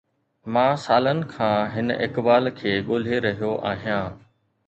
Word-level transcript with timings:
مان 0.53 0.71
سالن 0.83 1.19
کان 1.33 1.67
هن 1.75 1.91
اقبال 2.05 2.49
کي 2.61 2.73
ڳولي 2.87 3.19
رهيو 3.29 3.51
آهيان 3.73 4.19